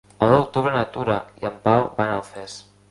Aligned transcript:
El 0.27 0.31
nou 0.35 0.39
d'octubre 0.43 0.71
na 0.77 0.81
Tura 0.95 1.19
i 1.45 1.49
en 1.51 1.63
Pau 1.69 1.87
van 2.01 2.15
a 2.15 2.19
Alfés. 2.21 2.63